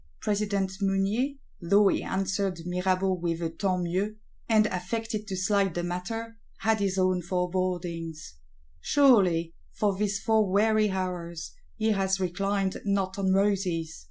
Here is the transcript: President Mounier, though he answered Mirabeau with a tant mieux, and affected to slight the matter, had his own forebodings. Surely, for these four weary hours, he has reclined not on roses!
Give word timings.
President 0.19 0.81
Mounier, 0.81 1.35
though 1.61 1.87
he 1.89 2.01
answered 2.01 2.61
Mirabeau 2.65 3.13
with 3.13 3.39
a 3.39 3.51
tant 3.51 3.83
mieux, 3.83 4.15
and 4.49 4.65
affected 4.65 5.27
to 5.27 5.35
slight 5.37 5.75
the 5.75 5.83
matter, 5.83 6.39
had 6.61 6.79
his 6.79 6.97
own 6.97 7.21
forebodings. 7.21 8.37
Surely, 8.79 9.53
for 9.71 9.95
these 9.95 10.19
four 10.19 10.49
weary 10.49 10.89
hours, 10.89 11.51
he 11.75 11.91
has 11.91 12.19
reclined 12.19 12.77
not 12.83 13.19
on 13.19 13.31
roses! 13.31 13.99